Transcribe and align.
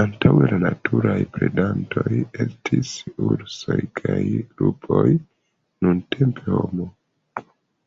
Antaŭe 0.00 0.48
la 0.52 0.56
naturaj 0.62 1.18
predantoj 1.36 2.06
estis 2.46 2.96
ursoj 3.28 3.78
kaj 4.02 4.18
lupoj; 4.64 5.06
nuntempe 5.86 6.58
homo. 6.60 6.90